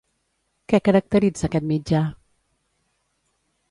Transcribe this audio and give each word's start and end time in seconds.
Què 0.73 0.79
caracteritza 0.87 1.47
aquest 1.51 1.69
mitjà? 1.75 2.05